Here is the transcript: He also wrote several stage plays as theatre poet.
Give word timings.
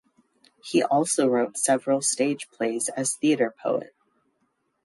He 0.63 0.81
also 0.81 1.27
wrote 1.27 1.57
several 1.57 2.01
stage 2.01 2.49
plays 2.49 2.89
as 2.97 3.13
theatre 3.17 3.53
poet. 3.61 3.93